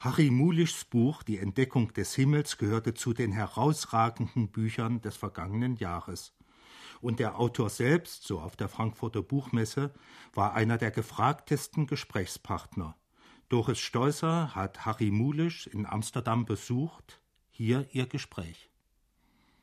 [0.00, 6.34] Harry Mulischs Buch Die Entdeckung des Himmels gehörte zu den herausragenden Büchern des vergangenen Jahres.
[7.00, 9.92] Und der Autor selbst, so auf der Frankfurter Buchmesse,
[10.34, 12.96] war einer der gefragtesten Gesprächspartner.
[13.48, 17.20] Doris Steusser hat Harry Mulisch in Amsterdam besucht.
[17.50, 18.68] Hier ihr Gespräch.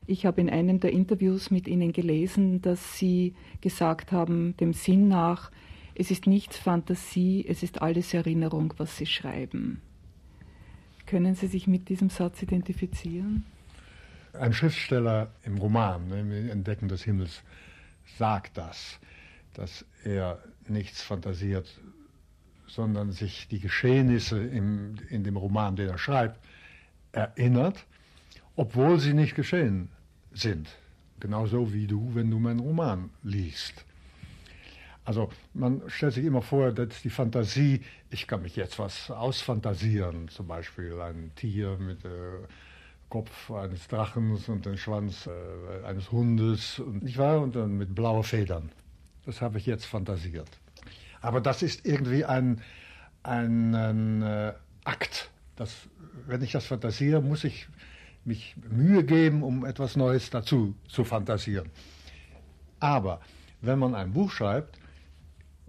[0.08, 5.08] Ich habe in einem der Interviews mit Ihnen gelesen, dass Sie gesagt haben, dem Sinn
[5.08, 5.52] nach,
[5.96, 9.82] es ist nichts Fantasie, es ist alles Erinnerung, was Sie schreiben.
[11.14, 13.46] Können Sie sich mit diesem Satz identifizieren?
[14.34, 17.44] Ein Schriftsteller im Roman, im Entdecken des Himmels,
[18.18, 19.00] sagt das,
[19.54, 21.80] dass er nichts fantasiert,
[22.66, 26.40] sondern sich die Geschehnisse im, in dem Roman, den er schreibt,
[27.12, 27.86] erinnert
[28.56, 29.90] obwohl sie nicht geschehen
[30.32, 30.68] sind.
[31.20, 33.86] Genauso wie du, wenn du meinen Roman liest.
[35.06, 40.30] Also man stellt sich immer vor, dass die Fantasie, ich kann mich jetzt was ausfantasieren,
[40.30, 42.10] zum Beispiel ein Tier mit äh,
[43.10, 47.42] Kopf eines Drachens und den Schwanz äh, eines Hundes, und, nicht wahr?
[47.42, 48.72] Und dann mit blauen Federn.
[49.26, 50.50] Das habe ich jetzt fantasiert.
[51.22, 52.62] Aber das ist irgendwie ein,
[53.24, 55.30] ein, ein äh, Akt.
[55.56, 55.88] Das,
[56.28, 57.68] wenn ich das fantasiere, muss ich
[58.26, 61.70] mich Mühe geben, um etwas Neues dazu zu fantasieren.
[62.80, 63.22] Aber
[63.62, 64.80] wenn man ein Buch schreibt,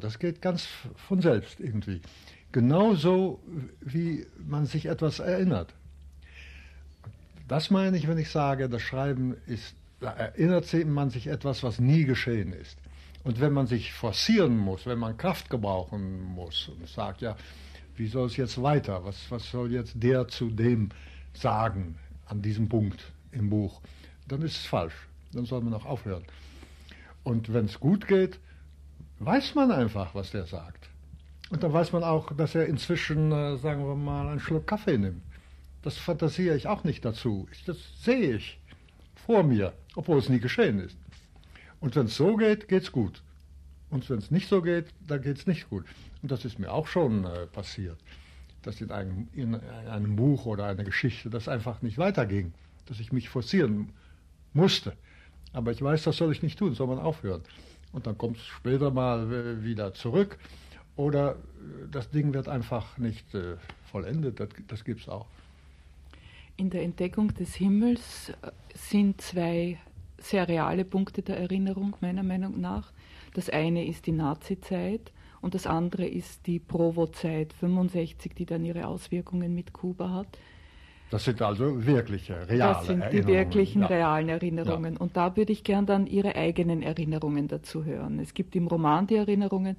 [0.04, 0.68] das geht ganz
[1.08, 2.00] von selbst irgendwie.
[2.52, 3.40] Genauso
[3.80, 5.74] wie man sich etwas erinnert.
[7.48, 11.78] Das meine ich, wenn ich sage, das Schreiben ist, da erinnert man sich etwas, was
[11.78, 12.78] nie geschehen ist.
[13.24, 17.36] Und wenn man sich forcieren muss, wenn man Kraft gebrauchen muss und sagt, ja,
[17.96, 19.04] wie soll es jetzt weiter?
[19.04, 20.90] Was, was soll jetzt der zu dem
[21.32, 21.96] sagen?
[22.26, 23.80] an diesem Punkt im Buch,
[24.28, 25.08] dann ist es falsch.
[25.32, 26.24] Dann soll man auch aufhören.
[27.22, 28.38] Und wenn es gut geht,
[29.20, 30.88] weiß man einfach, was der sagt.
[31.50, 34.98] Und dann weiß man auch, dass er inzwischen, äh, sagen wir mal, einen Schluck Kaffee
[34.98, 35.22] nimmt.
[35.82, 37.46] Das fantasiere ich auch nicht dazu.
[37.66, 38.58] Das sehe ich
[39.14, 40.96] vor mir, obwohl es nie geschehen ist.
[41.80, 43.22] Und wenn es so geht, geht es gut.
[43.90, 45.84] Und wenn es nicht so geht, dann geht es nicht gut.
[46.22, 47.98] Und das ist mir auch schon äh, passiert
[48.64, 52.52] dass in einem, in einem Buch oder einer Geschichte das einfach nicht weiterging,
[52.86, 53.90] dass ich mich forcieren
[54.52, 54.94] musste.
[55.52, 57.42] Aber ich weiß, das soll ich nicht tun, soll man aufhören.
[57.94, 60.38] Und dann kommt es später mal wieder zurück
[60.96, 61.36] oder äh,
[61.90, 63.56] das Ding wird einfach nicht äh,
[63.90, 65.26] vollendet, das, das gibt es auch.
[66.56, 69.78] In der Entdeckung des Himmels äh, sind zwei
[70.18, 72.92] sehr reale Punkte der Erinnerung meiner Meinung nach.
[73.34, 78.86] Das eine ist die Nazizeit und das andere ist die Provo-Zeit 65, die dann ihre
[78.86, 80.38] Auswirkungen mit Kuba hat.
[81.10, 82.74] Das sind also wirkliche, reale Erinnerungen.
[82.74, 83.86] Das sind die wirklichen, ja.
[83.86, 84.94] realen Erinnerungen.
[84.94, 85.00] Ja.
[85.00, 88.18] Und da würde ich gern dann Ihre eigenen Erinnerungen dazu hören.
[88.18, 89.76] Es gibt im Roman die Erinnerungen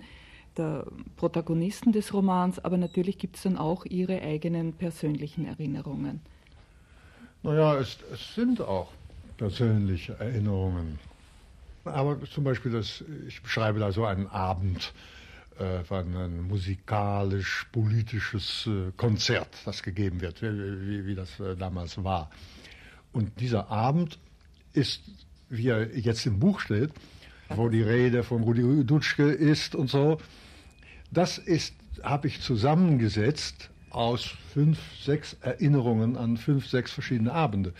[0.57, 0.85] der
[1.17, 6.21] Protagonisten des Romans, aber natürlich gibt es dann auch Ihre eigenen persönlichen Erinnerungen.
[7.43, 8.89] Naja, es, es sind auch
[9.37, 10.99] persönliche Erinnerungen.
[11.83, 14.93] Aber zum Beispiel, das, ich beschreibe da so einen Abend
[15.59, 22.31] äh, ein musikalisch-politisches äh, Konzert, das gegeben wird, wie, wie das äh, damals war.
[23.11, 24.17] Und dieser Abend
[24.73, 25.03] ist,
[25.49, 26.91] wie er jetzt im Buch steht,
[27.49, 30.17] wo die Rede von Rudi Dutschke ist und so,
[31.11, 37.73] das ist, habe ich zusammengesetzt aus fünf, sechs Erinnerungen an fünf, sechs verschiedene Abende.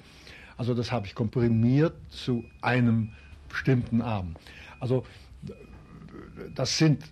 [0.55, 3.09] Also das habe ich komprimiert zu einem
[3.49, 4.37] bestimmten Abend.
[4.79, 5.05] Also
[6.53, 7.03] das sind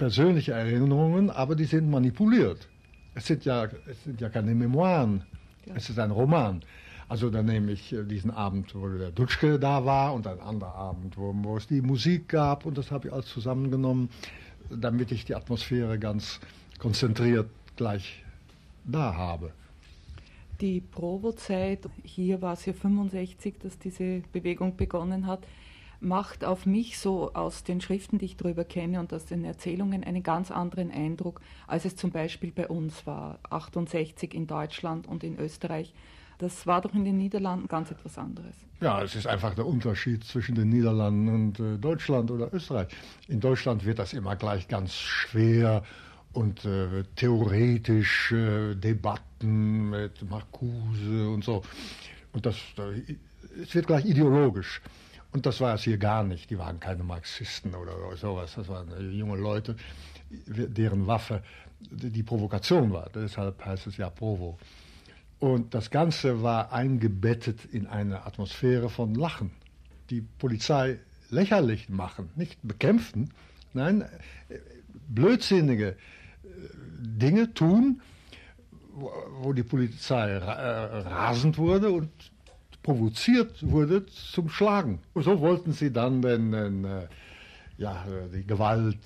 [0.00, 2.66] persönliche Erinnerungen, aber die sind manipuliert.
[3.14, 5.24] Es sind ja, es sind ja keine Memoiren,
[5.66, 5.74] ja.
[5.76, 6.62] es ist ein Roman.
[7.10, 10.74] Also dann nehme ich äh, diesen Abend, wo der Dutschke da war und ein anderer
[10.74, 14.08] Abend, wo, wo es die Musik gab und das habe ich alles zusammengenommen,
[14.70, 16.40] damit ich die Atmosphäre ganz
[16.78, 18.24] konzentriert gleich
[18.86, 19.52] da habe.
[20.62, 25.40] Die Provo-Zeit, hier war es ja 65, dass diese Bewegung begonnen hat
[26.00, 30.02] macht auf mich so aus den Schriften, die ich darüber kenne und aus den Erzählungen
[30.02, 35.22] einen ganz anderen Eindruck, als es zum Beispiel bei uns war, 68 in Deutschland und
[35.22, 35.92] in Österreich.
[36.38, 38.54] Das war doch in den Niederlanden ganz etwas anderes.
[38.80, 42.88] Ja, es ist einfach der Unterschied zwischen den Niederlanden und äh, Deutschland oder Österreich.
[43.28, 45.82] In Deutschland wird das immer gleich ganz schwer
[46.32, 51.62] und äh, theoretisch äh, Debatten mit Marcuse und so.
[52.32, 52.56] Und das,
[53.62, 54.80] es wird gleich ideologisch.
[55.32, 56.50] Und das war es hier gar nicht.
[56.50, 58.54] Die waren keine Marxisten oder sowas.
[58.56, 59.76] Das waren junge Leute,
[60.46, 61.42] deren Waffe
[61.80, 63.08] die Provokation war.
[63.14, 64.58] Deshalb heißt es ja Provo.
[65.38, 69.50] Und das Ganze war eingebettet in eine Atmosphäre von Lachen.
[70.10, 70.98] Die Polizei
[71.30, 73.30] lächerlich machen, nicht bekämpfen,
[73.72, 74.04] nein,
[75.08, 75.96] blödsinnige äh,
[76.98, 78.02] Dinge tun,
[79.40, 82.10] wo die Polizei rasend wurde und
[82.82, 85.00] provoziert wurde zum Schlagen.
[85.14, 86.86] Und so wollten sie dann den, den
[87.76, 88.04] ja,
[88.34, 88.98] die Gewalt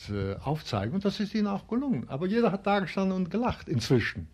[0.42, 2.08] aufzeigen und das ist ihnen auch gelungen.
[2.08, 4.26] Aber jeder hat da gestanden und gelacht inzwischen.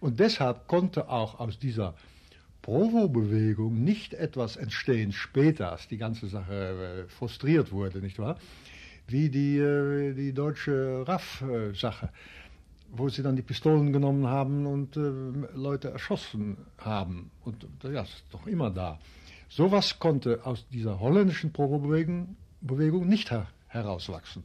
[0.00, 1.94] Und deshalb konnte auch aus dieser
[2.62, 8.36] Provo-Bewegung nicht etwas entstehen später, als die ganze Sache frustriert wurde, nicht wahr?
[9.06, 12.10] Wie die, die deutsche RAF-Sache
[12.90, 15.00] wo sie dann die Pistolen genommen haben und äh,
[15.54, 17.30] Leute erschossen haben.
[17.44, 18.98] Und ja, das ist doch immer da.
[19.48, 24.42] Sowas konnte aus dieser holländischen Provo-Bewegung Bewegung nicht her herauswachsen.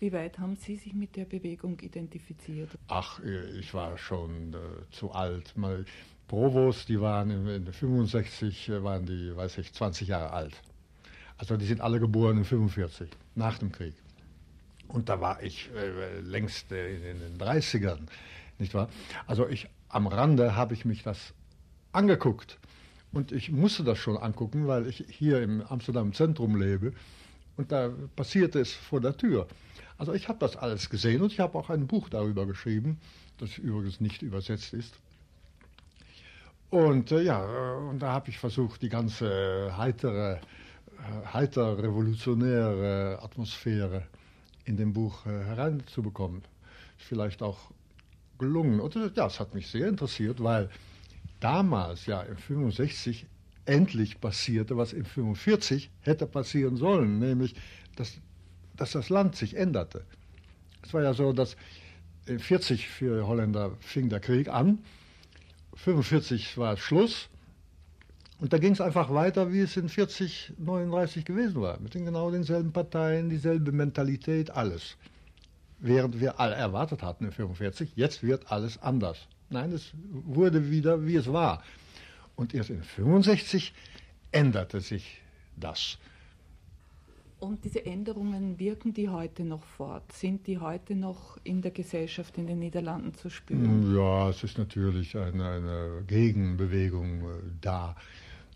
[0.00, 2.70] Wie weit haben Sie sich mit der Bewegung identifiziert?
[2.88, 4.56] Ach, ich war schon äh,
[4.90, 5.56] zu alt.
[5.56, 5.84] Mal
[6.26, 10.60] Provos, die waren in, in 65, äh, waren die, weiß ich, 20 Jahre alt.
[11.38, 13.94] Also die sind alle geboren in 45, nach dem Krieg.
[14.92, 18.00] Und da war ich äh, längst äh, in den 30ern,
[18.58, 18.88] nicht wahr?
[19.26, 21.32] Also ich, am Rande habe ich mich das
[21.92, 22.58] angeguckt.
[23.10, 26.92] Und ich musste das schon angucken, weil ich hier im Amsterdam Zentrum lebe.
[27.56, 29.46] Und da passierte es vor der Tür.
[29.96, 33.00] Also ich habe das alles gesehen und ich habe auch ein Buch darüber geschrieben,
[33.38, 34.94] das übrigens nicht übersetzt ist.
[36.68, 40.40] Und äh, ja, äh, und da habe ich versucht, die ganze heitere,
[40.98, 44.06] äh, heiter revolutionäre Atmosphäre
[44.64, 46.42] in dem Buch äh, hereinzubekommen.
[46.98, 47.70] Ist vielleicht auch
[48.38, 48.80] gelungen.
[48.80, 50.70] Und äh, ja, es hat mich sehr interessiert, weil
[51.40, 53.26] damals, ja, im 65
[53.64, 57.54] endlich passierte, was im 45 hätte passieren sollen, nämlich,
[57.96, 58.18] dass,
[58.76, 60.04] dass das Land sich änderte.
[60.82, 61.56] Es war ja so, dass
[62.26, 64.78] in 40 für Holländer fing der Krieg an,
[65.74, 67.28] 45 war Schluss
[68.42, 71.78] und da ging es einfach weiter, wie es in 40, 39 gewesen war.
[71.78, 74.96] Mit den genau denselben Parteien, dieselbe Mentalität, alles.
[75.78, 79.28] Während wir alle erwartet hatten in 45, jetzt wird alles anders.
[79.48, 81.62] Nein, es wurde wieder, wie es war.
[82.34, 83.72] Und erst in 65
[84.32, 85.20] änderte sich
[85.56, 85.98] das.
[87.38, 90.10] Und diese Änderungen wirken die heute noch fort?
[90.10, 93.94] Sind die heute noch in der Gesellschaft in den Niederlanden zu spüren?
[93.96, 97.94] Ja, es ist natürlich eine, eine Gegenbewegung äh, da.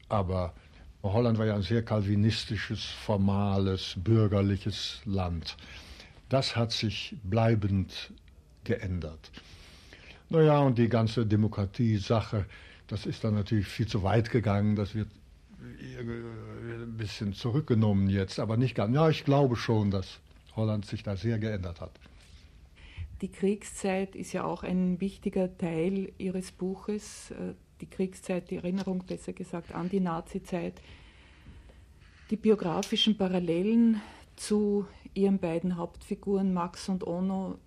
[0.09, 0.55] Aber
[1.03, 5.57] Holland war ja ein sehr kalvinistisches, formales, bürgerliches Land.
[6.29, 8.13] Das hat sich bleibend
[8.65, 9.31] geändert.
[10.29, 12.47] Naja, und die ganze Demokratie-Sache,
[12.89, 14.75] das ist dann natürlich viel zu weit gegangen.
[14.75, 15.09] Das wird
[15.99, 18.95] ein bisschen zurückgenommen jetzt, aber nicht ganz.
[18.95, 20.19] Ja, ich glaube schon, dass
[20.57, 21.93] Holland sich da sehr geändert hat.
[23.23, 27.33] Die Kriegszeit ist ja auch ein wichtiger Teil Ihres Buches
[27.81, 30.81] die Kriegszeit, die Erinnerung besser gesagt an die Nazizeit.
[32.31, 34.01] Die biografischen Parallelen
[34.35, 37.59] zu ihren beiden Hauptfiguren Max und Ono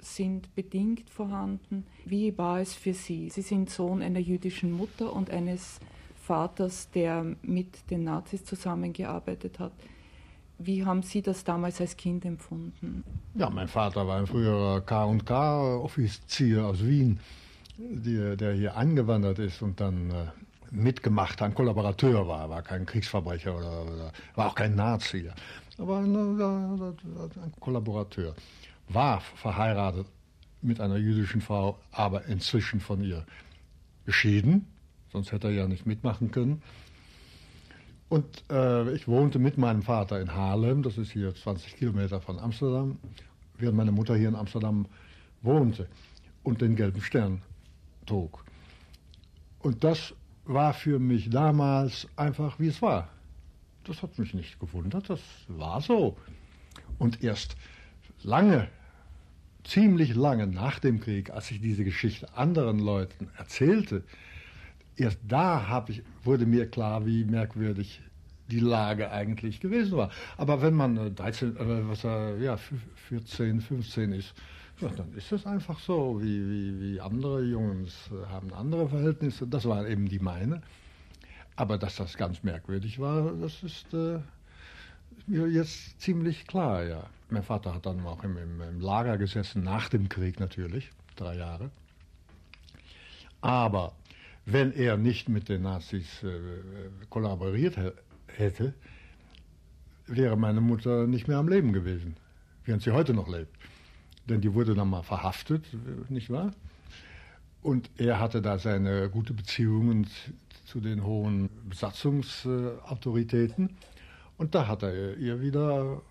[0.00, 1.86] sind bedingt vorhanden.
[2.04, 3.30] Wie war es für Sie?
[3.30, 5.80] Sie sind Sohn einer jüdischen Mutter und eines
[6.22, 9.72] Vaters, der mit den Nazis zusammengearbeitet hat.
[10.58, 13.02] Wie haben Sie das damals als Kind empfunden?
[13.34, 17.18] Ja, mein Vater war ein früherer K&K-Offizier aus Wien
[17.76, 20.26] die, der hier angewandert ist und dann äh,
[20.70, 25.30] mitgemacht hat, ein Kollaborateur war, war kein Kriegsverbrecher oder, oder war auch kein Nazi,
[25.78, 28.34] aber ein, ein Kollaborateur,
[28.88, 30.06] war verheiratet
[30.62, 33.24] mit einer jüdischen Frau, aber inzwischen von ihr
[34.06, 34.66] geschieden,
[35.12, 36.62] sonst hätte er ja nicht mitmachen können.
[38.08, 42.38] Und äh, ich wohnte mit meinem Vater in Haarlem, das ist hier 20 Kilometer von
[42.38, 42.98] Amsterdam,
[43.58, 44.86] während meine Mutter hier in Amsterdam
[45.42, 45.88] wohnte.
[46.42, 47.42] Und den gelben Stern
[48.06, 48.44] trug.
[49.60, 53.08] Und das war für mich damals einfach, wie es war.
[53.84, 56.16] Das hat mich nicht gewundert, das war so.
[56.98, 57.56] Und erst
[58.22, 58.68] lange,
[59.64, 64.04] ziemlich lange nach dem Krieg, als ich diese Geschichte anderen Leuten erzählte,
[64.96, 68.00] erst da ich, wurde mir klar, wie merkwürdig
[68.50, 70.10] die Lage eigentlich gewesen war.
[70.36, 72.58] Aber wenn man 13, äh, was, ja,
[73.08, 74.34] 14, 15 ist,
[74.80, 79.46] ja, dann ist es einfach so, wie, wie, wie andere Jungs haben andere Verhältnisse.
[79.46, 80.62] Das waren eben die meine.
[81.56, 84.18] Aber dass das ganz merkwürdig war, das ist äh,
[85.26, 87.04] mir jetzt ziemlich klar, ja.
[87.30, 91.36] Mein Vater hat dann auch im, im, im Lager gesessen, nach dem Krieg natürlich, drei
[91.36, 91.70] Jahre.
[93.40, 93.94] Aber
[94.46, 96.38] wenn er nicht mit den Nazis äh,
[97.10, 97.76] kollaboriert
[98.26, 98.74] hätte,
[100.06, 102.16] wäre meine Mutter nicht mehr am Leben gewesen,
[102.64, 103.56] während sie heute noch lebt
[104.28, 105.64] denn die wurde dann mal verhaftet,
[106.08, 106.52] nicht wahr?
[107.62, 110.06] Und er hatte da seine gute Beziehungen
[110.66, 113.70] zu den hohen Besatzungsautoritäten.
[114.36, 116.02] Und da hat er ihr wieder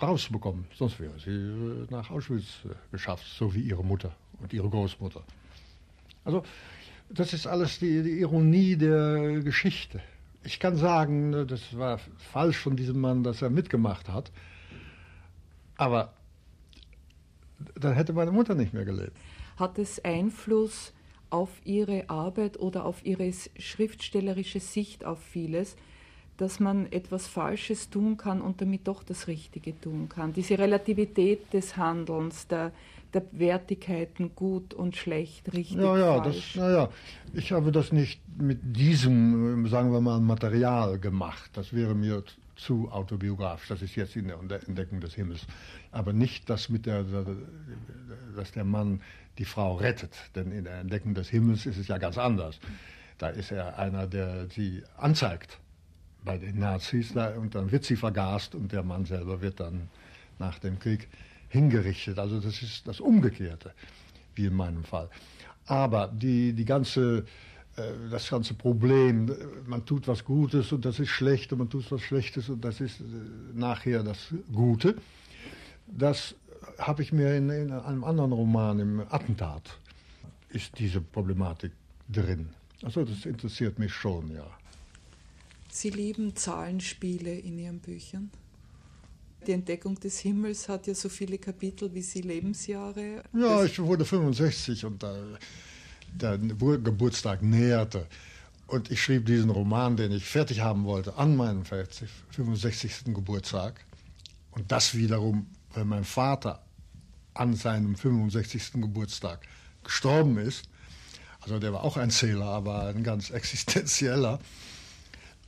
[0.00, 0.66] rausbekommen.
[0.74, 2.60] Sonst wäre sie nach Auschwitz
[2.92, 5.22] geschafft, so wie ihre Mutter und ihre Großmutter.
[6.24, 6.42] Also
[7.08, 10.00] das ist alles die, die Ironie der Geschichte.
[10.44, 11.98] Ich kann sagen, ne, das war
[12.32, 14.30] falsch von diesem Mann, dass er mitgemacht hat.
[15.76, 16.12] Aber
[17.78, 19.16] dann hätte meine Mutter nicht mehr gelebt.
[19.56, 20.92] Hat es Einfluss
[21.30, 25.76] auf Ihre Arbeit oder auf Ihre schriftstellerische Sicht auf vieles,
[26.36, 30.32] dass man etwas Falsches tun kann und damit doch das Richtige tun kann?
[30.32, 32.72] Diese Relativität des Handelns, der,
[33.14, 36.52] der Wertigkeiten gut und schlecht, richtig, ja, ja, falsch.
[36.52, 36.88] Das, ja, ja,
[37.32, 41.50] ich habe das nicht mit diesem, sagen wir mal, Material gemacht.
[41.54, 42.22] Das wäre mir
[42.56, 43.68] zu autobiografisch.
[43.68, 45.46] Das ist jetzt in der Entdeckung des Himmels.
[45.92, 47.04] Aber nicht das mit der,
[48.34, 49.00] dass der Mann
[49.38, 50.14] die Frau rettet.
[50.34, 52.58] Denn in der Entdeckung des Himmels ist es ja ganz anders.
[53.18, 55.58] Da ist er einer, der sie anzeigt
[56.24, 57.12] bei den Nazis.
[57.12, 59.88] Und dann wird sie vergast und der Mann selber wird dann
[60.38, 61.08] nach dem Krieg
[61.48, 62.18] hingerichtet.
[62.18, 63.72] Also das ist das Umgekehrte,
[64.34, 65.08] wie in meinem Fall.
[65.66, 67.24] Aber die, die ganze
[68.10, 69.30] das ganze Problem,
[69.66, 72.80] man tut was Gutes und das ist schlecht und man tut was Schlechtes und das
[72.80, 73.04] ist äh,
[73.54, 74.96] nachher das Gute.
[75.86, 76.34] Das
[76.78, 79.78] habe ich mir in, in, einem anderen Roman, im Attentat,
[80.48, 81.72] ist diese Problematik
[82.08, 82.48] drin.
[82.82, 84.46] Also das interessiert mich schon, ja.
[85.70, 88.30] Sie lieben Zahlenspiele in Ihren Büchern?
[89.46, 93.22] Die Entdeckung des Himmels hat ja so viele Kapitel wie Sie Lebensjahre.
[93.34, 95.14] Ja, ich wurde 65 und da
[96.20, 98.06] der Geburtstag näherte.
[98.66, 103.04] Und ich schrieb diesen Roman, den ich fertig haben wollte, an meinem 65.
[103.14, 103.84] Geburtstag.
[104.50, 106.64] Und das wiederum, weil mein Vater
[107.34, 108.72] an seinem 65.
[108.74, 109.46] Geburtstag
[109.84, 110.64] gestorben ist.
[111.40, 114.40] Also der war auch ein Zähler, aber ein ganz existenzieller.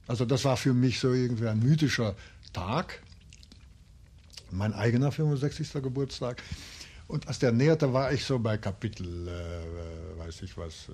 [0.07, 2.15] Also das war für mich so irgendwie ein mythischer
[2.53, 3.03] Tag.
[4.51, 5.73] Mein eigener 65.
[5.83, 6.43] Geburtstag.
[7.09, 10.89] Und als der näherte, war ich so bei Kapitel, äh, weiß ich was,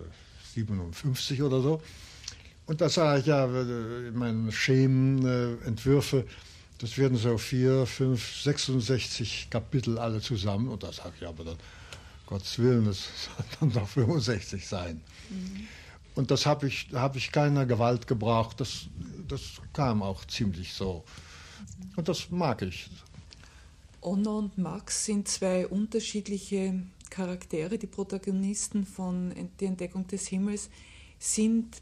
[0.54, 1.82] 57 oder so.
[2.66, 6.24] Und da sah ich ja in äh, meinen Schemenentwürfe, äh,
[6.78, 10.68] das werden so vier, fünf, 66 Kapitel alle zusammen.
[10.68, 11.56] Und da sage ich, aber dann,
[12.26, 12.98] Gottes Willen, das
[13.36, 15.00] soll dann doch 65 sein.
[15.30, 15.68] Mhm.
[16.14, 18.60] Und das habe ich, hab ich keiner Gewalt gebraucht.
[18.60, 18.86] Das,
[19.28, 21.04] das kam auch ziemlich so.
[21.96, 22.88] Und das mag ich.
[24.04, 30.68] Onno und Max sind zwei unterschiedliche Charaktere, die Protagonisten von Die Entdeckung des Himmels,
[31.18, 31.80] sind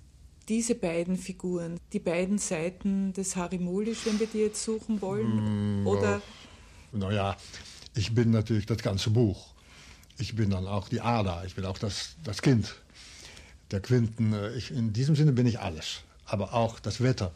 [0.48, 5.82] diese beiden Figuren, die beiden Seiten des Harry Mulisch, wenn wir die jetzt suchen wollen?
[5.82, 6.20] Mm, Oder?
[6.92, 7.36] Naja,
[7.94, 9.54] ich bin natürlich das ganze Buch.
[10.18, 12.74] Ich bin dann auch die Ader, ich bin auch das, das Kind
[13.70, 14.34] der Quinten.
[14.56, 17.32] Ich, in diesem Sinne bin ich alles, aber auch das Wetter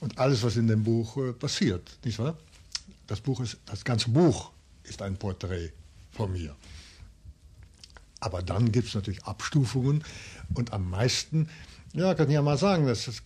[0.00, 2.36] und alles, was in dem Buch äh, passiert, nicht wahr?
[3.08, 4.52] Das, Buch ist, das ganze Buch
[4.84, 5.72] ist ein Porträt
[6.12, 6.54] von mir.
[8.20, 10.04] Aber dann gibt es natürlich Abstufungen
[10.54, 11.48] und am meisten,
[11.92, 13.22] ja, kann ich ja mal sagen, das, das,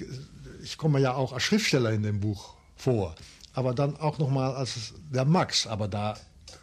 [0.62, 3.14] ich komme ja auch als Schriftsteller in dem Buch vor,
[3.54, 6.16] aber dann auch nochmal als der Max, aber da,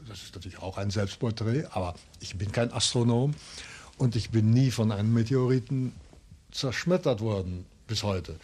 [0.07, 3.33] das ist natürlich auch ein Selbstporträt, aber ich bin kein Astronom
[3.97, 5.93] und ich bin nie von einem Meteoriten
[6.51, 8.39] zerschmettert worden bis heute.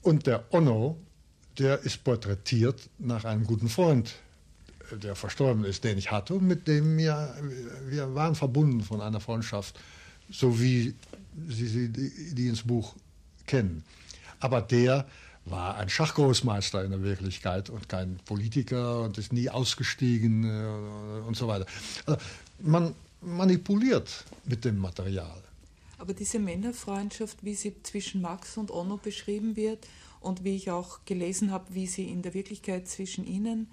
[0.00, 0.96] Und der Onno,
[1.58, 4.14] der ist porträtiert nach einem guten Freund,
[4.90, 7.34] der verstorben ist, den ich hatte und mit dem wir,
[7.88, 9.78] wir waren verbunden von einer Freundschaft,
[10.30, 10.94] so wie
[11.48, 12.94] Sie sie die ins Buch
[13.46, 13.84] kennen.
[14.40, 15.06] Aber der
[15.44, 21.36] war ein Schachgroßmeister in der Wirklichkeit und kein Politiker und ist nie ausgestiegen äh, und
[21.36, 21.66] so weiter.
[22.06, 22.20] Also
[22.60, 25.42] man manipuliert mit dem Material.
[25.98, 29.86] Aber diese Männerfreundschaft, wie sie zwischen Max und Onno beschrieben wird,
[30.24, 33.68] und wie ich auch gelesen habe, wie sie in der Wirklichkeit zwischen Ihnen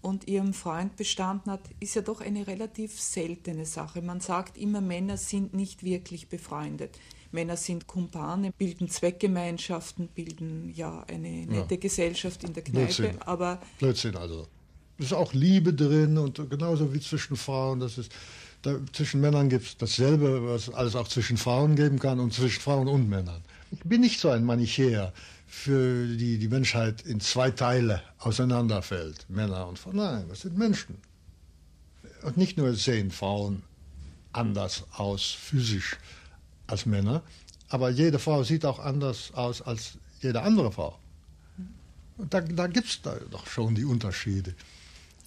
[0.00, 4.00] und Ihrem Freund bestanden hat, ist ja doch eine relativ seltene Sache.
[4.00, 6.98] Man sagt immer, Männer sind nicht wirklich befreundet.
[7.32, 11.80] Männer sind Kumpane, bilden Zweckgemeinschaften, bilden ja eine nette ja.
[11.80, 12.86] Gesellschaft in der Kneipe.
[12.86, 13.22] Blödsinn.
[13.22, 14.46] Aber Blödsinn also.
[14.98, 17.80] Es ist auch Liebe drin und genauso wie zwischen Frauen.
[17.80, 18.10] Das ist,
[18.62, 22.60] da, zwischen Männern gibt es dasselbe, was alles auch zwischen Frauen geben kann und zwischen
[22.60, 23.42] Frauen und Männern.
[23.70, 25.12] Ich bin nicht so ein Manichäer
[25.48, 29.96] für die die Menschheit in zwei Teile auseinanderfällt, Männer und Frauen.
[29.96, 30.98] Nein, das sind Menschen.
[32.22, 33.62] Und nicht nur sehen Frauen
[34.32, 35.96] anders aus physisch
[36.66, 37.22] als Männer,
[37.70, 40.98] aber jede Frau sieht auch anders aus als jede andere Frau.
[42.18, 44.54] Und da, da gibt es doch schon die Unterschiede.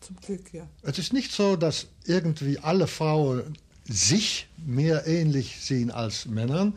[0.01, 0.67] Zum Glück, ja.
[0.83, 6.73] Es ist nicht so, dass irgendwie alle Frauen sich mehr ähnlich sehen als Männern.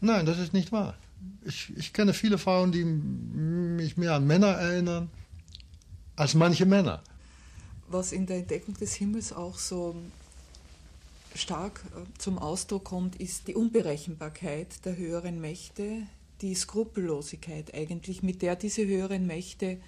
[0.00, 0.96] Nein, das ist nicht wahr
[1.44, 5.10] ich, ich kenne viele Frauen, die mich mehr an Männer erinnern
[6.16, 7.02] als manche Männer.
[7.88, 9.96] Was in der Entdeckung des Himmels auch so
[11.34, 16.02] stark äh, zum Ausdruck kommt, ist die Unberechenbarkeit der höheren Mächte,
[16.40, 19.78] die Skrupellosigkeit eigentlich, mit der diese höheren Mächte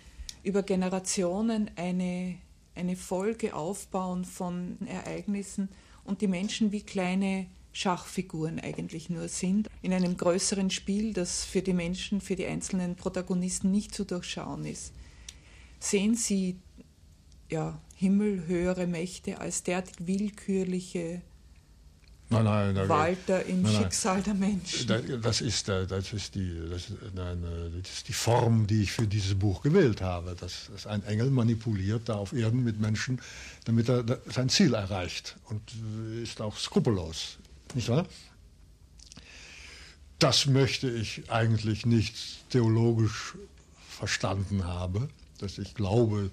[0.43, 2.37] über Generationen eine,
[2.75, 5.69] eine Folge aufbauen von Ereignissen
[6.05, 11.63] und die Menschen wie kleine Schachfiguren eigentlich nur sind, in einem größeren Spiel, das für
[11.63, 14.93] die Menschen, für die einzelnen Protagonisten nicht zu durchschauen ist.
[15.79, 16.57] Sehen Sie
[17.51, 21.23] ja, Himmel, höhere Mächte als derartig willkürliche
[22.33, 24.87] Nein, nein, da, Walter im nein, Schicksal der Menschen.
[25.21, 27.45] Das ist, das, ist die, das, nein,
[27.83, 30.37] das ist die Form, die ich für dieses Buch gewählt habe.
[30.39, 33.21] Dass, dass ein Engel manipuliert da auf Erden mit Menschen,
[33.65, 35.61] damit er sein Ziel erreicht und
[36.23, 37.39] ist auch skrupellos.
[37.75, 38.07] Nicht wahr?
[40.19, 42.15] Das möchte ich eigentlich nicht
[42.51, 43.35] theologisch
[43.89, 45.09] verstanden haben,
[45.39, 46.31] dass ich glaube,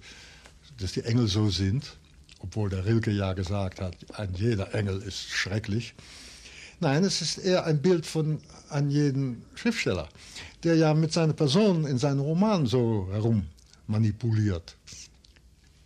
[0.80, 1.98] dass die Engel so sind
[2.40, 5.94] obwohl der Rilke ja gesagt hat, ein jeder Engel ist schrecklich.
[6.80, 8.40] Nein, es ist eher ein Bild von
[8.70, 10.08] an jeden Schriftsteller,
[10.64, 13.48] der ja mit seiner Person in seinen Romanen so herum
[13.88, 14.76] manipuliert.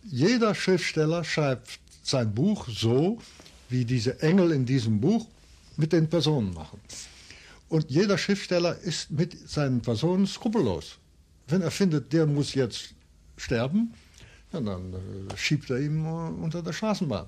[0.04, 3.18] Jeder Schriftsteller schreibt sein Buch so,
[3.70, 5.26] wie diese Engel in diesem Buch
[5.76, 6.80] mit den Personen machen.
[7.68, 10.98] Und jeder Schriftsteller ist mit seinen Personen skrupellos.
[11.48, 12.94] Wenn er findet, der muss jetzt
[13.36, 13.94] sterben,
[14.52, 17.26] ja, dann äh, schiebt er ihn äh, unter der Straßenbahn,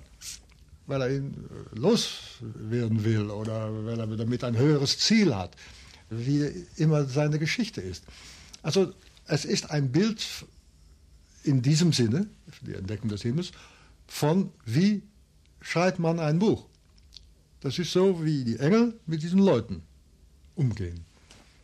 [0.86, 5.56] weil er ihn äh, loswerden will oder weil er damit ein höheres Ziel hat,
[6.10, 8.04] wie immer seine Geschichte ist.
[8.62, 8.92] Also
[9.26, 10.26] es ist ein Bild
[11.42, 12.26] in diesem Sinne,
[12.60, 13.52] die Entdeckung des Himmels,
[14.06, 15.02] von wie
[15.60, 16.66] schreibt man ein Buch.
[17.64, 19.82] Das ist so, wie die Engel mit diesen Leuten
[20.54, 21.06] umgehen.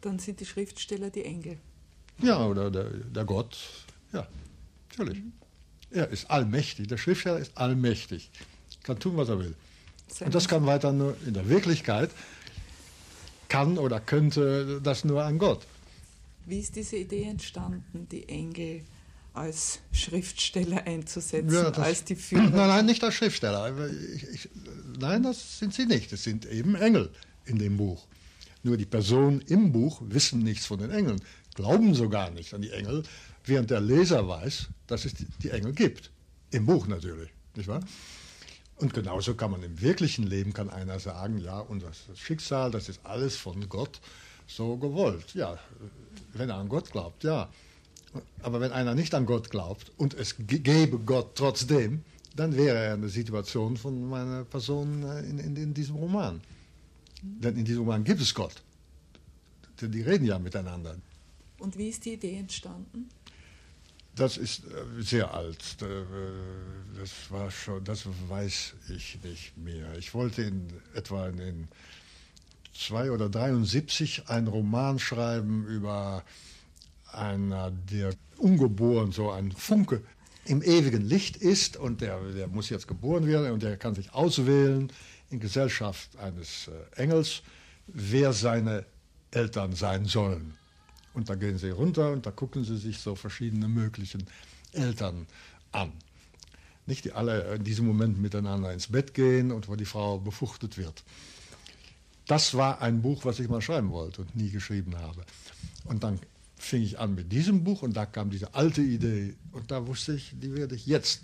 [0.01, 1.59] Dann sind die Schriftsteller die Engel.
[2.23, 3.59] Ja, oder der, der Gott.
[4.11, 4.27] Ja,
[4.89, 5.19] natürlich.
[5.19, 5.33] Mhm.
[5.91, 6.89] Er ist allmächtig.
[6.89, 8.31] Der Schriftsteller ist allmächtig.
[8.83, 9.55] Kann tun, was er will.
[10.21, 12.11] Und das kann weiter nur in der Wirklichkeit,
[13.49, 15.67] kann oder könnte das nur ein Gott.
[16.47, 18.85] Wie ist diese Idee entstanden, die Engel
[19.33, 22.43] als Schriftsteller einzusetzen, ja, das, als die Führer?
[22.43, 23.91] Nein, nein, nicht als Schriftsteller.
[24.15, 24.49] Ich, ich,
[24.99, 26.13] nein, das sind sie nicht.
[26.13, 27.11] Es sind eben Engel
[27.45, 28.07] in dem Buch.
[28.63, 31.21] Nur die Personen im Buch wissen nichts von den Engeln,
[31.55, 33.03] glauben sogar nicht an die Engel,
[33.45, 36.11] während der Leser weiß, dass es die Engel gibt.
[36.51, 37.81] Im Buch natürlich, nicht wahr?
[38.77, 43.01] Und genauso kann man im wirklichen Leben, kann einer sagen, ja, unser Schicksal, das ist
[43.05, 44.01] alles von Gott
[44.47, 45.35] so gewollt.
[45.35, 45.59] Ja,
[46.33, 47.51] wenn er an Gott glaubt, ja.
[48.43, 52.03] Aber wenn einer nicht an Gott glaubt und es gäbe Gott trotzdem,
[52.37, 56.41] dann wäre er eine Situation von meiner Person äh, in, in, in diesem Roman.
[57.23, 58.63] Denn in diesem Roman gibt es Gott.
[59.81, 60.97] Denn die reden ja miteinander.
[61.59, 63.09] Und wie ist die Idee entstanden?
[64.15, 65.77] Das ist äh, sehr alt.
[65.83, 66.05] Äh,
[66.99, 69.97] das war schon, das weiß ich nicht mehr.
[69.99, 71.69] Ich wollte in etwa in
[72.75, 76.25] 2 oder 73 einen Roman schreiben über
[77.15, 80.03] einer, der ungeboren so ein Funke
[80.45, 84.13] im ewigen Licht ist und der, der muss jetzt geboren werden und der kann sich
[84.15, 84.93] auswählen
[85.31, 87.43] in Gesellschaft eines äh, Engels,
[87.87, 88.85] wer seine
[89.31, 90.55] Eltern sein sollen.
[91.15, 94.27] Und da gehen sie runter und da gucken sie sich so verschiedene möglichen
[94.73, 95.27] Eltern
[95.73, 95.93] an.
[96.87, 100.79] Nicht die alle in diesem Moment miteinander ins Bett gehen und wo die Frau befruchtet
[100.79, 101.05] wird.
[102.27, 105.25] Das war ein Buch, was ich mal schreiben wollte und nie geschrieben habe.
[105.85, 106.19] Und dann
[106.61, 110.15] fing ich an mit diesem Buch und da kam diese alte Idee und da wusste
[110.15, 111.23] ich, die werde ich jetzt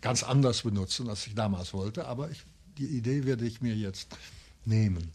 [0.00, 2.42] ganz anders benutzen, als ich damals wollte, aber ich,
[2.78, 4.08] die Idee werde ich mir jetzt
[4.64, 5.12] nehmen.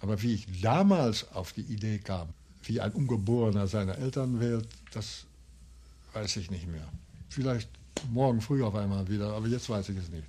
[0.00, 2.28] Aber wie ich damals auf die Idee kam,
[2.62, 5.24] wie ein Ungeborener seine Eltern wählt, das
[6.14, 6.88] weiß ich nicht mehr.
[7.28, 7.68] Vielleicht
[8.12, 10.26] morgen früh auf einmal wieder, aber jetzt weiß ich es nicht.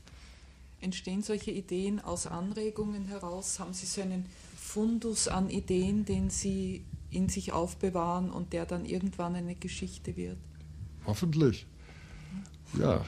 [0.81, 3.59] Entstehen solche Ideen aus Anregungen heraus?
[3.59, 4.25] Haben Sie so einen
[4.57, 10.37] Fundus an Ideen, den Sie in sich aufbewahren und der dann irgendwann eine Geschichte wird?
[11.05, 11.65] Hoffentlich.
[12.79, 13.03] Ja,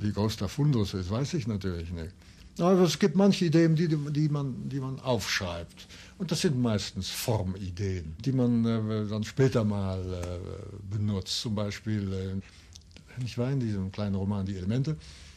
[0.00, 2.14] wie groß der Fundus ist, weiß ich natürlich nicht.
[2.58, 5.86] Aber es gibt manche Ideen, die, die, man, die man aufschreibt.
[6.18, 11.40] Und das sind meistens Formideen, die man äh, dann später mal äh, benutzt.
[11.40, 14.96] Zum Beispiel, äh, ich war in diesem kleinen Roman Die Elemente,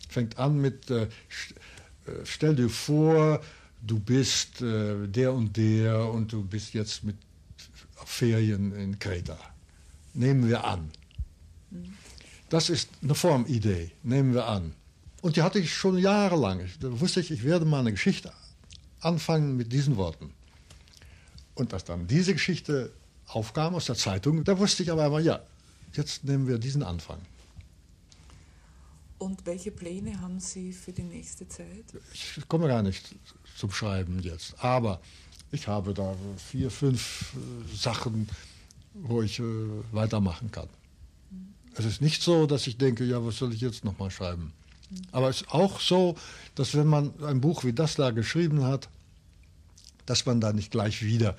[0.09, 1.07] fängt an mit, äh, äh,
[2.25, 3.41] stell dir vor,
[3.81, 7.15] du bist äh, der und der und du bist jetzt mit
[8.05, 9.37] Ferien in Kreta.
[10.13, 10.91] Nehmen wir an.
[12.49, 14.73] Das ist eine Formidee, nehmen wir an.
[15.21, 16.61] Und die hatte ich schon jahrelang.
[16.79, 18.31] Da wusste ich, ich werde mal eine Geschichte
[19.01, 20.31] anfangen mit diesen Worten.
[21.55, 22.91] Und dass dann diese Geschichte
[23.27, 25.41] aufkam aus der Zeitung, da wusste ich aber immer, ja,
[25.93, 27.19] jetzt nehmen wir diesen Anfang.
[29.17, 31.85] Und welche Pläne haben Sie für die nächste Zeit?
[32.13, 33.15] Ich komme gar nicht
[33.57, 35.01] zum Schreiben jetzt, aber
[35.51, 38.27] ich habe da vier, fünf äh, Sachen,
[38.93, 39.43] wo ich äh,
[39.91, 40.67] weitermachen kann.
[41.31, 41.53] Mhm.
[41.75, 44.53] Es ist nicht so, dass ich denke, ja, was soll ich jetzt nochmal schreiben?
[44.89, 45.01] Mhm.
[45.11, 46.15] Aber es ist auch so,
[46.55, 48.89] dass wenn man ein Buch wie das da geschrieben hat,
[50.05, 51.35] dass man da nicht gleich wieder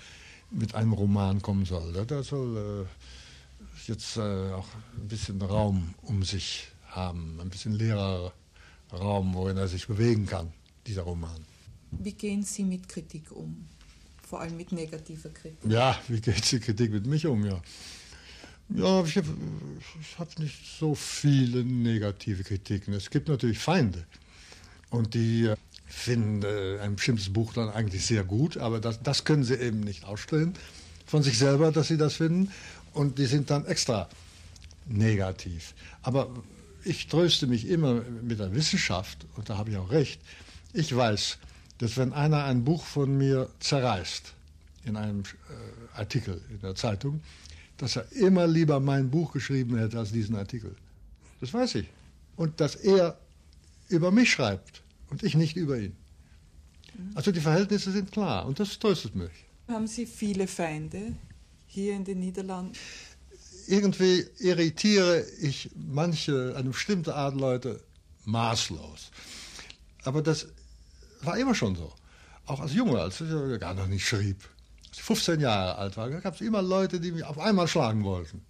[0.51, 1.93] mit einem Roman kommen soll.
[2.07, 8.33] Da soll äh, jetzt äh, auch ein bisschen Raum um sich haben, ein bisschen leerer
[8.93, 10.53] Raum, worin er sich bewegen kann,
[10.87, 11.45] dieser Roman.
[11.91, 13.69] Wie gehen Sie mit Kritik um?
[14.29, 15.71] Vor allem mit negativer Kritik.
[15.71, 17.63] Ja, wie geht die Kritik mit mich um, ja.
[18.71, 19.29] Ja, ich habe
[20.19, 22.93] hab nicht so viele negative Kritiken.
[22.93, 24.05] Es gibt natürlich Feinde.
[24.91, 29.25] Und die äh, finden äh, ein bestimmtes Buch dann eigentlich sehr gut, aber das, das
[29.25, 30.55] können sie eben nicht ausstellen
[31.07, 32.51] von sich selber, dass sie das finden.
[32.93, 34.09] Und die sind dann extra
[34.87, 35.75] negativ.
[36.03, 36.29] Aber
[36.83, 40.21] ich tröste mich immer mit der Wissenschaft, und da habe ich auch recht.
[40.73, 41.39] Ich weiß,
[41.79, 44.35] dass wenn einer ein Buch von mir zerreißt,
[44.85, 47.21] in einem äh, Artikel in der Zeitung,
[47.77, 50.75] dass er immer lieber mein Buch geschrieben hätte als diesen Artikel.
[51.41, 51.87] Das weiß ich.
[52.37, 53.19] Und dass er
[53.89, 55.97] über mich schreibt und ich nicht über ihn.
[57.15, 59.31] Also die Verhältnisse sind klar und das tröstet mich.
[59.69, 61.15] Haben Sie viele Feinde
[61.67, 62.73] hier in den Niederlanden?
[63.67, 67.83] Irgendwie irritiere ich manche, eine bestimmte Art Leute
[68.25, 69.11] maßlos.
[70.05, 70.47] Aber das
[71.23, 71.93] war immer schon so.
[72.47, 74.49] Auch als Junge, als ich gar noch nicht schrieb.
[74.89, 78.05] Als ich 15 Jahre alt war, gab es immer Leute, die mich auf einmal schlagen
[78.05, 78.45] wollten.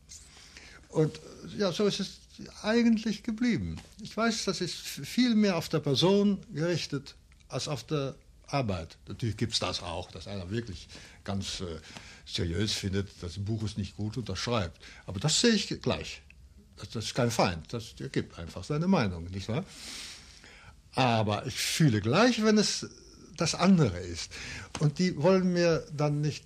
[0.88, 1.20] Und
[1.57, 2.20] ja, so ist es
[2.62, 3.76] eigentlich geblieben.
[4.02, 7.14] Ich weiß, das ist viel mehr auf der Person gerichtet
[7.48, 8.14] als auf der
[8.48, 8.96] Arbeit.
[9.09, 10.88] Natürlich gibt es das auch, dass einer wirklich
[11.24, 11.81] ganz äh,
[12.26, 14.81] seriös findet, das Buch ist nicht gut und das schreibt.
[15.07, 16.22] Aber das sehe ich gleich.
[16.76, 19.64] Das, das ist kein Feind, das der gibt einfach seine Meinung, nicht wahr?
[20.97, 22.89] Aber ich fühle gleich, wenn es
[23.37, 24.33] das andere ist.
[24.81, 26.45] Und die wollen mir dann nicht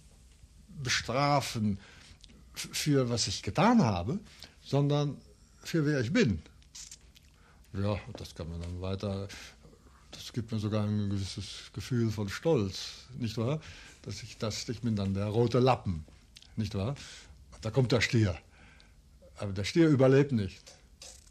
[0.83, 1.79] bestrafen
[2.53, 4.19] für was ich getan habe,
[4.63, 5.17] sondern
[5.63, 6.43] für wer ich bin.
[7.73, 9.29] Ja, das kann man dann weiter,
[10.11, 13.61] das gibt mir sogar ein gewisses Gefühl von Stolz, nicht wahr?
[14.03, 16.05] Dass ich das, ich bin dann der rote Lappen,
[16.57, 16.97] nicht wahr?
[17.61, 18.37] Da kommt der Stier.
[19.37, 20.61] Aber der Stier überlebt nicht.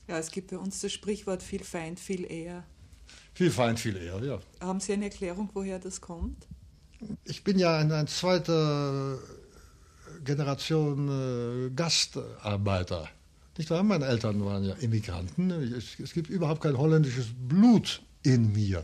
[0.07, 2.63] Ja, es gibt bei uns das Sprichwort viel Feind, viel eher.
[3.39, 4.39] Viel Feind, viel eher, ja.
[4.59, 6.45] Haben Sie eine Erklärung, woher das kommt?
[7.23, 9.17] Ich bin ja ein, ein zweiter
[10.25, 13.07] Generation äh, Gastarbeiter.
[13.57, 13.81] Nicht wahr?
[13.83, 15.51] Meine Eltern waren ja Immigranten.
[15.51, 18.83] Es, es, gibt überhaupt kein holländisches Blut in mir.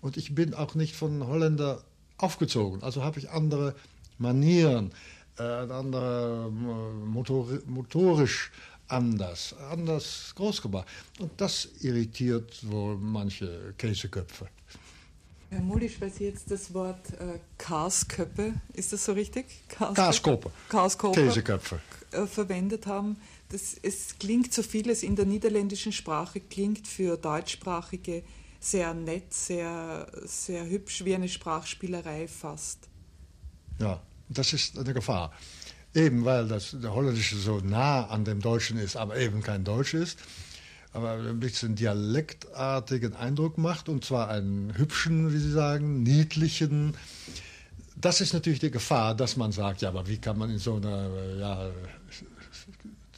[0.00, 1.84] Und ich bin auch nicht von Holländer
[2.18, 2.82] aufgezogen.
[2.82, 3.76] Also habe ich andere
[4.18, 4.90] Manieren,
[5.38, 8.50] äh, andere äh, Motor, motorisch
[8.92, 10.86] anders, anders groß gemacht.
[11.18, 14.48] Und das irritiert wohl manche Käseköpfe.
[15.50, 19.44] Herr Mulisch, weil Sie jetzt das Wort äh, Karsköppe, ist das so richtig?
[19.68, 20.50] Karskope.
[20.68, 21.20] Karskope.
[21.20, 21.80] Käseköpfe.
[22.10, 23.16] Äh, verwendet haben.
[23.50, 28.22] Das, es klingt so vieles in der niederländischen Sprache, klingt für Deutschsprachige
[28.60, 32.88] sehr nett, sehr, sehr hübsch, wie eine Sprachspielerei fast.
[33.78, 35.32] Ja, das ist eine Gefahr.
[35.94, 39.94] Eben weil das der Holländische so nah an dem Deutschen ist, aber eben kein Deutsch
[39.94, 40.18] ist
[40.92, 46.94] aber ein bisschen dialektartigen Eindruck macht, und zwar einen hübschen, wie Sie sagen, niedlichen.
[47.96, 50.76] Das ist natürlich die Gefahr, dass man sagt, ja, aber wie kann man in so
[50.76, 51.70] einer, ja,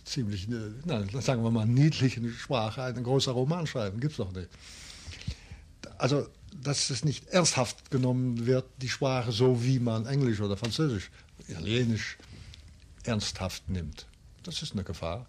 [0.04, 0.46] ziemlich,
[0.84, 3.98] nein, sagen wir mal, niedlichen Sprache einen großen Roman schreiben?
[3.98, 4.48] Gibt es doch nicht.
[5.98, 6.28] Also,
[6.62, 11.10] dass es nicht ernsthaft genommen wird, die Sprache so wie man Englisch oder Französisch,
[11.48, 12.18] Italienisch
[13.04, 14.06] ernsthaft nimmt.
[14.42, 15.26] Das ist eine Gefahr.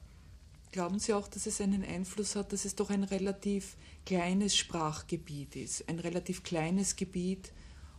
[0.71, 5.55] Glauben Sie auch, dass es einen Einfluss hat, dass es doch ein relativ kleines Sprachgebiet
[5.55, 7.53] ist, ein relativ kleines Gebiet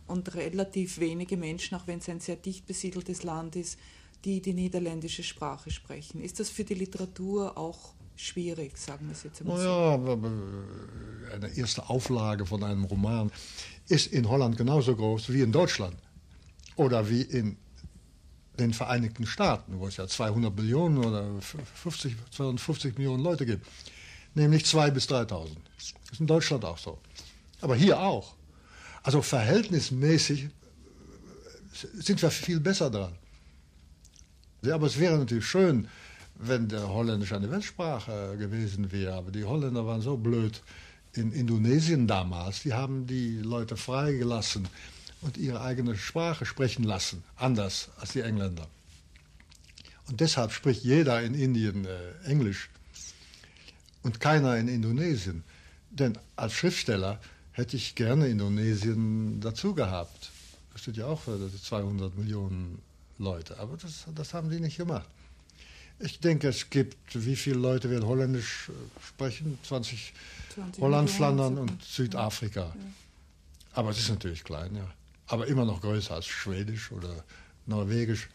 [0.05, 3.79] und relativ wenige Menschen, auch wenn es ein sehr dicht besiedeltes Land ist,
[4.25, 6.21] die die niederländische Sprache sprechen.
[6.21, 9.63] Ist das für die Literatur auch schwierig, sagen wir es jetzt einmal so?
[9.63, 13.31] Ja, eine erste Auflage von einem Roman
[13.87, 15.97] ist in Holland genauso groß wie in Deutschland
[16.75, 17.57] oder wie in
[18.59, 23.65] den Vereinigten Staaten, wo es ja 200 Millionen oder 50, 250 Millionen Leute gibt,
[24.35, 25.49] nämlich 2.000 bis 3.000.
[25.75, 26.99] Das ist in Deutschland auch so.
[27.61, 28.35] Aber hier auch.
[29.03, 30.49] Also verhältnismäßig
[31.93, 33.13] sind wir viel besser dran.
[34.69, 35.87] Aber es wäre natürlich schön,
[36.35, 39.13] wenn der Holländisch eine Weltsprache gewesen wäre.
[39.13, 40.61] Aber die Holländer waren so blöd
[41.13, 42.63] in Indonesien damals.
[42.63, 44.67] Die haben die Leute freigelassen
[45.21, 48.67] und ihre eigene Sprache sprechen lassen, anders als die Engländer.
[50.07, 52.69] Und deshalb spricht jeder in Indien äh, Englisch
[54.03, 55.43] und keiner in Indonesien.
[55.89, 57.19] Denn als Schriftsteller
[57.51, 60.31] hätte ich gerne Indonesien dazu gehabt.
[60.71, 62.79] Das steht ja auch für 200 Millionen
[63.17, 65.07] Leute, aber das, das haben die nicht gemacht.
[65.99, 69.57] Ich denke, es gibt, wie viele Leute werden Holländisch äh, sprechen?
[69.63, 70.13] 20,
[70.53, 72.61] 20 Holland, Flandern und Südafrika.
[72.61, 72.75] Ja.
[73.73, 74.87] Aber es ist natürlich klein, ja.
[75.27, 77.23] Aber immer noch größer als Schwedisch oder
[77.65, 78.29] Norwegisch.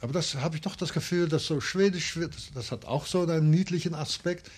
[0.00, 3.06] Aber das habe ich doch das Gefühl, dass so Schwedisch wird, das, das hat auch
[3.06, 4.50] so einen niedlichen Aspekt.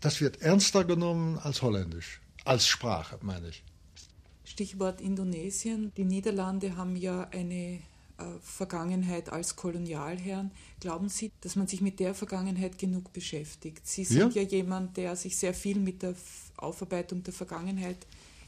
[0.00, 2.20] Das wird ernster genommen als Holländisch.
[2.44, 3.62] Als Sprache, meine ich.
[4.44, 5.92] Stichwort Indonesien.
[5.96, 7.80] Die Niederlande haben ja eine
[8.18, 10.50] äh, Vergangenheit als Kolonialherren.
[10.80, 13.86] Glauben Sie, dass man sich mit der Vergangenheit genug beschäftigt?
[13.86, 16.14] Sie sind ja, ja jemand, der sich sehr viel mit der
[16.56, 17.98] Aufarbeitung der Vergangenheit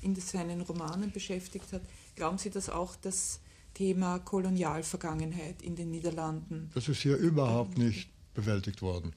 [0.02, 1.82] in seinen Romanen beschäftigt hat.
[2.16, 3.40] Glauben Sie, dass auch das
[3.74, 6.70] Thema Kolonialvergangenheit in den Niederlanden?
[6.74, 9.12] Das ist hier überhaupt nicht bewältigt worden.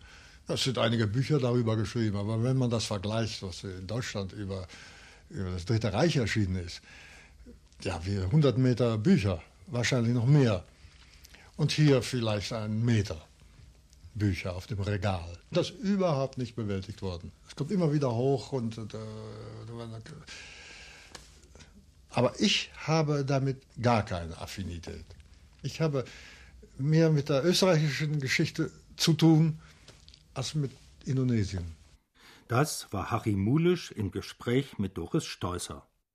[0.48, 4.68] Es sind einige Bücher darüber geschrieben, aber wenn man das vergleicht, was in Deutschland über,
[5.30, 6.82] über das Dritte Reich erschienen ist,
[7.84, 10.64] ja, wie 100 Meter Bücher wahrscheinlich noch mehr.
[11.58, 13.22] Und hier vielleicht ein Meter
[14.16, 15.38] Bücher auf dem Regal.
[15.52, 17.32] Das ist überhaupt nicht bewältigt worden.
[17.48, 18.78] Es kommt immer wieder hoch und.
[18.78, 18.84] Äh,
[22.18, 25.06] aber ich habe damit gar keine Affinität.
[25.62, 26.04] Ich habe
[26.80, 29.60] mehr mit der österreichischen Geschichte zu tun
[30.34, 30.72] als mit
[31.06, 31.76] Indonesien.
[32.48, 35.87] Das war Harry Mulisch im Gespräch mit Doris Steusser.